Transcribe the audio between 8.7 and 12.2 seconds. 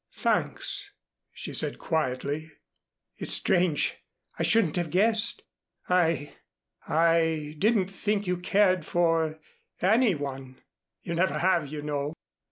for any one. You never have, you know.